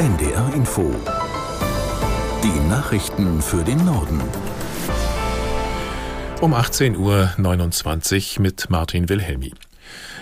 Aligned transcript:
NDR 0.00 0.50
Info. 0.54 0.94
Die 2.42 2.68
Nachrichten 2.70 3.42
für 3.42 3.62
den 3.62 3.84
Norden. 3.84 4.18
Um 6.40 6.54
18.29 6.54 8.36
Uhr 8.38 8.42
mit 8.42 8.70
Martin 8.70 9.10
Wilhelmi. 9.10 9.52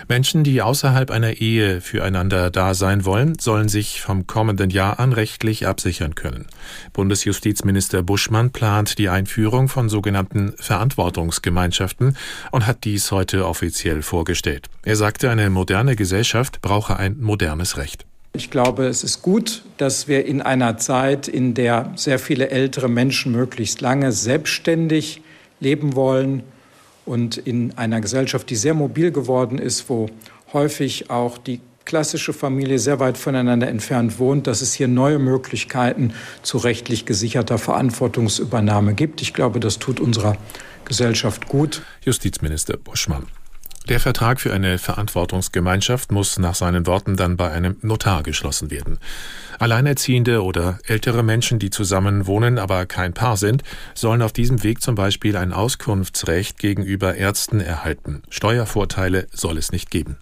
Menschen, 0.09 0.43
die 0.43 0.61
außerhalb 0.61 1.11
einer 1.11 1.35
Ehe 1.35 1.79
füreinander 1.79 2.51
da 2.51 2.73
sein 2.73 3.05
wollen, 3.05 3.39
sollen 3.39 3.69
sich 3.69 4.01
vom 4.01 4.27
kommenden 4.27 4.69
Jahr 4.69 4.99
an 4.99 5.13
rechtlich 5.13 5.65
absichern 5.65 6.13
können. 6.13 6.47
Bundesjustizminister 6.91 8.03
Buschmann 8.03 8.51
plant 8.51 8.97
die 8.97 9.07
Einführung 9.07 9.69
von 9.69 9.87
sogenannten 9.87 10.55
Verantwortungsgemeinschaften 10.57 12.17
und 12.51 12.67
hat 12.67 12.83
dies 12.83 13.13
heute 13.13 13.47
offiziell 13.47 14.01
vorgestellt. 14.01 14.67
Er 14.83 14.97
sagte, 14.97 15.29
eine 15.29 15.49
moderne 15.49 15.95
Gesellschaft 15.95 16.59
brauche 16.59 16.97
ein 16.97 17.17
modernes 17.21 17.77
Recht. 17.77 18.05
Ich 18.33 18.51
glaube, 18.51 18.85
es 18.85 19.03
ist 19.03 19.21
gut, 19.21 19.63
dass 19.77 20.07
wir 20.07 20.25
in 20.25 20.41
einer 20.41 20.77
Zeit, 20.77 21.27
in 21.27 21.55
der 21.55 21.91
sehr 21.95 22.19
viele 22.19 22.49
ältere 22.49 22.87
Menschen 22.87 23.31
möglichst 23.31 23.81
lange 23.81 24.11
selbstständig 24.11 25.21
leben 25.59 25.95
wollen 25.95 26.43
und 27.05 27.37
in 27.37 27.75
einer 27.77 28.01
Gesellschaft, 28.01 28.49
die 28.49 28.55
sehr 28.55 28.75
mobil 28.75 29.11
geworden 29.11 29.57
ist, 29.57 29.89
wo 29.89 30.09
häufig 30.53 31.09
auch 31.09 31.37
die 31.37 31.59
klassische 31.85 32.33
Familie 32.33 32.77
sehr 32.77 32.99
weit 32.99 33.17
voneinander 33.17 33.67
entfernt 33.67 34.19
wohnt, 34.19 34.45
dass 34.45 34.61
es 34.61 34.75
hier 34.75 34.87
neue 34.87 35.17
Möglichkeiten 35.17 36.13
zu 36.43 36.59
rechtlich 36.59 37.07
gesicherter 37.07 37.57
Verantwortungsübernahme 37.57 38.93
gibt. 38.93 39.23
Ich 39.23 39.33
glaube, 39.33 39.59
das 39.59 39.79
tut 39.79 39.99
unserer 39.99 40.37
Gesellschaft 40.85 41.47
gut. 41.47 41.81
Justizminister 42.05 42.77
Buschmann. 42.77 43.25
Der 43.89 43.99
Vertrag 43.99 44.39
für 44.39 44.53
eine 44.53 44.77
Verantwortungsgemeinschaft 44.77 46.11
muss 46.11 46.37
nach 46.37 46.53
seinen 46.53 46.85
Worten 46.85 47.17
dann 47.17 47.37
bei 47.37 47.49
einem 47.49 47.77
Notar 47.81 48.21
geschlossen 48.21 48.69
werden. 48.69 48.99
Alleinerziehende 49.57 50.43
oder 50.43 50.77
ältere 50.85 51.23
Menschen, 51.23 51.57
die 51.57 51.71
zusammen 51.71 52.27
wohnen, 52.27 52.59
aber 52.59 52.85
kein 52.85 53.13
Paar 53.15 53.35
sind, 53.35 53.63
sollen 53.95 54.21
auf 54.21 54.31
diesem 54.31 54.61
Weg 54.61 54.83
zum 54.83 54.93
Beispiel 54.93 55.35
ein 55.35 55.53
Auskunftsrecht 55.53 56.59
gegenüber 56.59 57.15
Ärzten 57.15 57.61
erhalten. 57.61 58.21
Steuervorteile 58.29 59.25
soll 59.31 59.57
es 59.57 59.71
nicht 59.71 59.89
geben. 59.89 60.17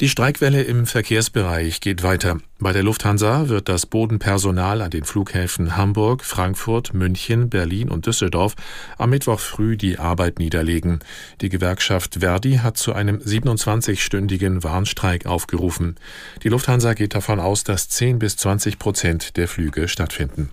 Die 0.00 0.08
Streikwelle 0.08 0.62
im 0.62 0.86
Verkehrsbereich 0.86 1.80
geht 1.80 2.04
weiter. 2.04 2.38
Bei 2.60 2.72
der 2.72 2.84
Lufthansa 2.84 3.48
wird 3.48 3.68
das 3.68 3.84
Bodenpersonal 3.84 4.80
an 4.80 4.92
den 4.92 5.02
Flughäfen 5.02 5.76
Hamburg, 5.76 6.24
Frankfurt, 6.24 6.94
München, 6.94 7.50
Berlin 7.50 7.88
und 7.88 8.06
Düsseldorf 8.06 8.54
am 8.96 9.10
Mittwoch 9.10 9.40
früh 9.40 9.76
die 9.76 9.98
Arbeit 9.98 10.38
niederlegen. 10.38 11.00
Die 11.40 11.48
Gewerkschaft 11.48 12.18
Verdi 12.20 12.58
hat 12.58 12.76
zu 12.76 12.92
einem 12.92 13.18
27-stündigen 13.18 14.62
Warnstreik 14.62 15.26
aufgerufen. 15.26 15.96
Die 16.44 16.48
Lufthansa 16.48 16.94
geht 16.94 17.16
davon 17.16 17.40
aus, 17.40 17.64
dass 17.64 17.88
10 17.88 18.20
bis 18.20 18.36
20 18.36 18.78
Prozent 18.78 19.36
der 19.36 19.48
Flüge 19.48 19.88
stattfinden. 19.88 20.50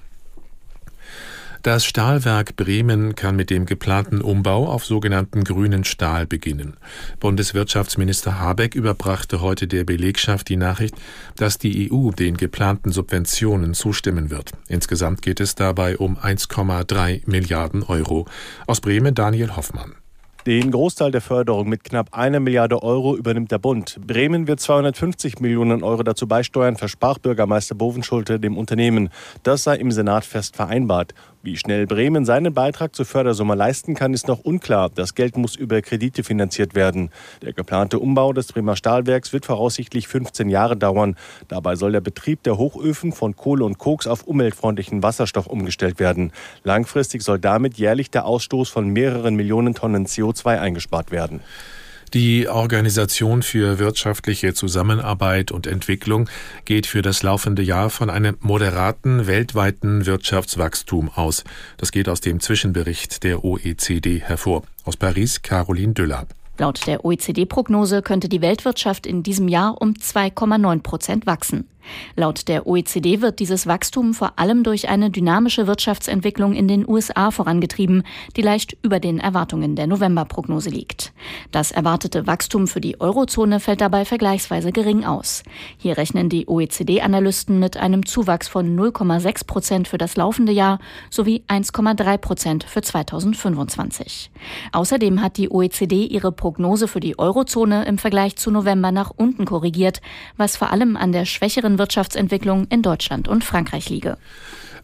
Das 1.65 1.83
Stahlwerk 1.83 2.55
Bremen 2.57 3.15
kann 3.15 3.35
mit 3.35 3.49
dem 3.49 3.65
geplanten 3.65 4.21
Umbau 4.21 4.67
auf 4.67 4.85
sogenannten 4.85 5.43
grünen 5.43 5.83
Stahl 5.83 6.27
beginnen. 6.27 6.77
Bundeswirtschaftsminister 7.19 8.39
Habeck 8.39 8.75
überbrachte 8.75 9.41
heute 9.41 9.65
der 9.67 9.83
Belegschaft 9.83 10.47
die 10.47 10.57
Nachricht, 10.57 10.93
dass 11.37 11.57
die 11.57 11.91
EU 11.91 12.11
den 12.11 12.37
geplanten 12.37 12.91
Subventionen 12.91 13.73
zustimmen 13.73 14.29
wird. 14.29 14.51
Insgesamt 14.67 15.23
geht 15.23 15.39
es 15.39 15.55
dabei 15.55 15.97
um 15.97 16.17
1,3 16.17 17.23
Milliarden 17.25 17.81
Euro. 17.81 18.27
Aus 18.67 18.79
Bremen 18.79 19.15
Daniel 19.15 19.55
Hoffmann. 19.55 19.95
Den 20.45 20.69
Großteil 20.69 21.09
der 21.09 21.21
Förderung 21.21 21.67
mit 21.67 21.83
knapp 21.83 22.09
einer 22.11 22.39
Milliarde 22.39 22.83
Euro 22.83 23.17
übernimmt 23.17 23.49
der 23.49 23.57
Bund. 23.57 23.99
Bremen 24.05 24.47
wird 24.47 24.59
250 24.59 25.39
Millionen 25.39 25.81
Euro 25.81 26.03
dazu 26.03 26.27
beisteuern, 26.27 26.75
versprach 26.75 27.17
Bürgermeister 27.17 27.73
Bovenschulte 27.73 28.39
dem 28.39 28.55
Unternehmen. 28.55 29.09
Das 29.41 29.63
sei 29.63 29.77
im 29.77 29.89
Senat 29.89 30.23
fest 30.23 30.55
vereinbart. 30.55 31.15
Wie 31.45 31.57
schnell 31.57 31.85
Bremen 31.85 32.25
seinen 32.25 32.55
Beitrag 32.55 32.95
zur 32.95 33.05
Fördersumme 33.05 33.53
leisten 33.53 33.93
kann, 33.93 34.15
ist 34.15 34.27
noch 34.27 34.39
unklar. 34.39 34.89
Das 34.89 35.13
Geld 35.13 35.37
muss 35.37 35.55
über 35.55 35.79
Kredite 35.83 36.23
finanziert 36.23 36.73
werden. 36.73 37.11
Der 37.43 37.53
geplante 37.53 37.99
Umbau 37.99 38.33
des 38.33 38.47
Bremer 38.47 38.75
Stahlwerks 38.75 39.31
wird 39.31 39.45
voraussichtlich 39.45 40.07
15 40.07 40.49
Jahre 40.49 40.75
dauern. 40.75 41.15
Dabei 41.47 41.75
soll 41.75 41.91
der 41.91 42.01
Betrieb 42.01 42.41
der 42.41 42.57
Hochöfen 42.57 43.11
von 43.11 43.35
Kohle 43.35 43.63
und 43.63 43.77
Koks 43.77 44.07
auf 44.07 44.23
umweltfreundlichen 44.23 45.03
Wasserstoff 45.03 45.45
umgestellt 45.45 45.99
werden. 45.99 46.31
Langfristig 46.63 47.21
soll 47.21 47.37
damit 47.37 47.77
jährlich 47.77 48.09
der 48.09 48.25
Ausstoß 48.25 48.69
von 48.69 48.87
mehreren 48.87 49.35
Millionen 49.35 49.75
Tonnen 49.75 50.07
CO2 50.07 50.59
eingespart 50.59 51.11
werden. 51.11 51.41
Die 52.15 52.47
Organisation 52.47 53.43
für 53.43 53.77
wirtschaftliche 53.77 54.53
Zusammenarbeit 54.53 55.51
und 55.51 55.67
Entwicklung 55.67 56.29
geht 56.63 56.87
für 56.87 57.01
das 57.01 57.23
laufende 57.23 57.61
Jahr 57.61 57.89
von 57.89 58.09
einem 58.09 58.37
moderaten 58.39 59.27
weltweiten 59.27 60.05
Wirtschaftswachstum 60.05 61.11
aus. 61.13 61.43
Das 61.75 61.91
geht 61.91 62.07
aus 62.07 62.21
dem 62.21 62.39
Zwischenbericht 62.39 63.25
der 63.25 63.43
OECD 63.43 64.21
hervor. 64.21 64.63
Aus 64.85 64.95
Paris 64.95 65.41
Caroline 65.41 65.91
Düller. 65.91 66.25
Laut 66.57 66.87
der 66.87 67.03
OECD-Prognose 67.03 68.01
könnte 68.01 68.29
die 68.29 68.39
Weltwirtschaft 68.39 69.05
in 69.05 69.21
diesem 69.21 69.49
Jahr 69.49 69.81
um 69.81 69.91
2,9 69.91 70.83
Prozent 70.83 71.25
wachsen. 71.25 71.67
Laut 72.15 72.47
der 72.47 72.67
OECD 72.67 73.21
wird 73.21 73.39
dieses 73.39 73.67
Wachstum 73.67 74.13
vor 74.13 74.33
allem 74.37 74.63
durch 74.63 74.89
eine 74.89 75.09
dynamische 75.09 75.67
Wirtschaftsentwicklung 75.67 76.53
in 76.53 76.67
den 76.67 76.87
USA 76.87 77.31
vorangetrieben, 77.31 78.03
die 78.35 78.41
leicht 78.41 78.77
über 78.81 78.99
den 78.99 79.19
Erwartungen 79.19 79.75
der 79.75 79.87
Novemberprognose 79.87 80.69
liegt. 80.69 81.13
Das 81.51 81.71
erwartete 81.71 82.27
Wachstum 82.27 82.67
für 82.67 82.81
die 82.81 82.99
Eurozone 82.99 83.59
fällt 83.59 83.81
dabei 83.81 84.05
vergleichsweise 84.05 84.71
gering 84.71 85.05
aus. 85.05 85.43
Hier 85.77 85.97
rechnen 85.97 86.29
die 86.29 86.47
OECD-Analysten 86.47 87.59
mit 87.59 87.77
einem 87.77 88.05
Zuwachs 88.05 88.47
von 88.47 88.77
0,6 88.77 89.45
Prozent 89.45 89.87
für 89.87 89.97
das 89.97 90.15
laufende 90.15 90.51
Jahr 90.51 90.79
sowie 91.09 91.43
1,3 91.47 92.17
Prozent 92.17 92.63
für 92.63 92.81
2025. 92.81 94.31
Außerdem 94.71 95.21
hat 95.21 95.37
die 95.37 95.51
OECD 95.51 96.05
ihre 96.05 96.31
Prognose 96.31 96.87
für 96.87 96.99
die 96.99 97.17
Eurozone 97.19 97.85
im 97.85 97.97
Vergleich 97.97 98.35
zu 98.35 98.51
November 98.51 98.91
nach 98.91 99.11
unten 99.15 99.45
korrigiert, 99.45 100.01
was 100.37 100.57
vor 100.57 100.71
allem 100.71 100.95
an 100.97 101.11
der 101.11 101.25
schwächeren 101.25 101.74
Wirtschaftsentwicklung 101.77 102.67
in 102.69 102.81
Deutschland 102.81 103.27
und 103.27 103.43
Frankreich 103.43 103.89
liege. 103.89 104.17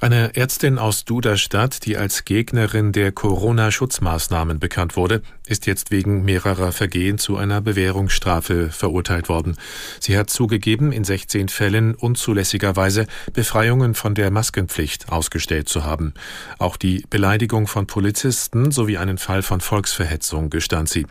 Eine 0.01 0.35
Ärztin 0.35 0.79
aus 0.79 1.05
Duderstadt, 1.05 1.85
die 1.85 1.95
als 1.95 2.25
Gegnerin 2.25 2.91
der 2.91 3.11
Corona-Schutzmaßnahmen 3.11 4.57
bekannt 4.57 4.97
wurde, 4.97 5.21
ist 5.45 5.67
jetzt 5.67 5.91
wegen 5.91 6.25
mehrerer 6.25 6.71
Vergehen 6.71 7.19
zu 7.19 7.37
einer 7.37 7.61
Bewährungsstrafe 7.61 8.71
verurteilt 8.71 9.29
worden. 9.29 9.57
Sie 9.99 10.17
hat 10.17 10.31
zugegeben, 10.31 10.91
in 10.91 11.03
16 11.03 11.49
Fällen 11.49 11.93
unzulässigerweise 11.93 13.05
Befreiungen 13.33 13.93
von 13.93 14.15
der 14.15 14.31
Maskenpflicht 14.31 15.11
ausgestellt 15.11 15.69
zu 15.69 15.83
haben. 15.83 16.15
Auch 16.57 16.77
die 16.77 17.05
Beleidigung 17.11 17.67
von 17.67 17.85
Polizisten 17.85 18.71
sowie 18.71 18.97
einen 18.97 19.19
Fall 19.19 19.43
von 19.43 19.61
Volksverhetzung 19.61 20.49
gestand 20.49 20.89
sie. 20.89 21.05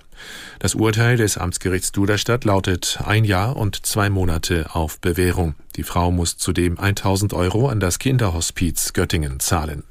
Das 0.59 0.75
Urteil 0.75 1.17
des 1.17 1.39
Amtsgerichts 1.39 1.93
Duderstadt 1.93 2.45
lautet 2.45 2.99
ein 3.07 3.25
Jahr 3.25 3.57
und 3.57 3.87
zwei 3.87 4.11
Monate 4.11 4.75
auf 4.75 4.99
Bewährung. 4.99 5.55
Die 5.81 5.85
Frau 5.85 6.11
muss 6.11 6.37
zudem 6.37 6.79
1000 6.79 7.33
Euro 7.33 7.71
an 7.71 7.81
das 7.81 7.99
Kinderhospiz 7.99 8.93
Göttingen 8.93 9.41
zahlen. 9.41 9.85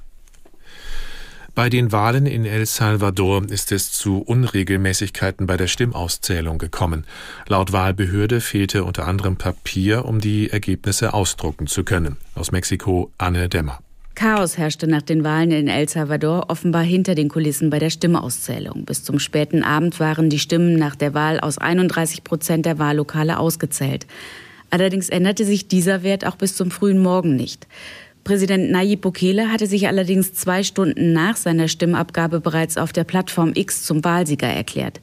Bei 1.55 1.67
den 1.67 1.91
Wahlen 1.91 2.27
in 2.27 2.45
El 2.45 2.67
Salvador 2.67 3.49
ist 3.49 3.71
es 3.71 3.91
zu 3.91 4.19
Unregelmäßigkeiten 4.19 5.47
bei 5.47 5.57
der 5.57 5.65
Stimmauszählung 5.65 6.59
gekommen. 6.59 7.07
Laut 7.47 7.71
Wahlbehörde 7.71 8.39
fehlte 8.39 8.83
unter 8.83 9.07
anderem 9.07 9.37
Papier, 9.37 10.05
um 10.05 10.21
die 10.21 10.51
Ergebnisse 10.51 11.15
ausdrucken 11.15 11.65
zu 11.65 11.83
können. 11.83 12.17
Aus 12.35 12.51
Mexiko 12.51 13.11
Anne 13.17 13.49
Dämmer. 13.49 13.79
Chaos 14.13 14.59
herrschte 14.59 14.85
nach 14.85 15.01
den 15.01 15.23
Wahlen 15.23 15.49
in 15.49 15.67
El 15.67 15.89
Salvador 15.89 16.51
offenbar 16.51 16.83
hinter 16.83 17.15
den 17.15 17.29
Kulissen 17.29 17.71
bei 17.71 17.79
der 17.79 17.89
Stimmauszählung. 17.89 18.85
Bis 18.85 19.03
zum 19.03 19.17
späten 19.17 19.63
Abend 19.63 19.99
waren 19.99 20.29
die 20.29 20.37
Stimmen 20.37 20.75
nach 20.75 20.95
der 20.95 21.15
Wahl 21.15 21.39
aus 21.39 21.57
31 21.57 22.23
Prozent 22.23 22.67
der 22.67 22.77
Wahllokale 22.77 23.39
ausgezählt. 23.39 24.05
Allerdings 24.69 25.09
änderte 25.09 25.45
sich 25.45 25.67
dieser 25.67 26.03
Wert 26.03 26.25
auch 26.25 26.35
bis 26.35 26.55
zum 26.55 26.71
frühen 26.71 26.99
Morgen 26.99 27.35
nicht. 27.35 27.67
Präsident 28.23 28.69
Nayib 28.69 29.01
Bukele 29.01 29.51
hatte 29.51 29.65
sich 29.65 29.87
allerdings 29.87 30.33
zwei 30.33 30.63
Stunden 30.63 31.13
nach 31.13 31.35
seiner 31.35 31.67
Stimmabgabe 31.67 32.39
bereits 32.39 32.77
auf 32.77 32.93
der 32.93 33.03
Plattform 33.03 33.53
X 33.55 33.83
zum 33.83 34.03
Wahlsieger 34.03 34.47
erklärt. 34.47 35.01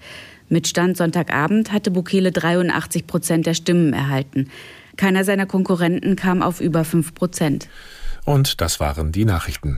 Mit 0.49 0.69
Stand 0.69 0.97
Sonntagabend 0.97 1.73
hatte 1.73 1.91
Bukele 1.91 2.31
83 2.31 3.07
Prozent 3.07 3.47
der 3.47 3.55
Stimmen 3.55 3.93
erhalten. 3.93 4.49
Keiner 4.97 5.25
seiner 5.25 5.47
Konkurrenten 5.47 6.15
kam 6.15 6.43
auf 6.43 6.61
über 6.61 6.85
fünf 6.85 7.15
Prozent. 7.15 7.69
Und 8.25 8.61
das 8.61 8.79
waren 8.79 9.11
die 9.13 9.25
Nachrichten. 9.25 9.77